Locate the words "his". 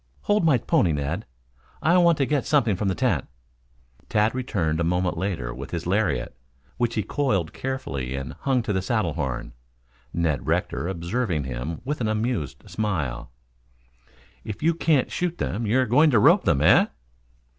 5.69-5.85